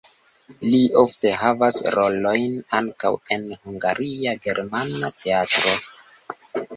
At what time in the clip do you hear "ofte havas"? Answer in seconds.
1.01-1.75